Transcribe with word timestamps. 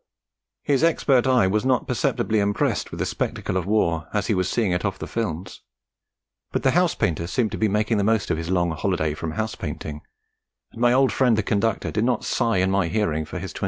His 0.63 0.83
expert 0.83 1.27
eye 1.27 1.45
was 1.45 1.63
not 1.63 1.87
perceptibly 1.87 2.39
impressed 2.39 2.89
with 2.89 2.99
the 2.99 3.05
spectacle 3.05 3.55
of 3.55 3.67
war 3.67 4.07
as 4.13 4.25
he 4.25 4.33
was 4.33 4.49
seeing 4.49 4.71
it 4.71 4.83
off 4.83 4.97
the 4.97 5.05
films; 5.05 5.61
but 6.51 6.63
the 6.63 6.71
house 6.71 6.95
painter 6.95 7.27
seemed 7.27 7.51
to 7.51 7.57
be 7.59 7.67
making 7.67 7.99
the 7.99 8.03
most 8.03 8.31
of 8.31 8.37
his 8.39 8.49
long 8.49 8.71
holiday 8.71 9.13
from 9.13 9.33
house 9.33 9.53
painting, 9.53 10.01
and 10.71 10.81
my 10.81 10.91
old 10.91 11.11
friend 11.11 11.37
the 11.37 11.43
conductor 11.43 11.91
did 11.91 12.03
not 12.03 12.25
sigh 12.25 12.57
in 12.57 12.71
my 12.71 12.87
hearing 12.87 13.25
for 13.25 13.37
his 13.37 13.53
28. 13.53 13.59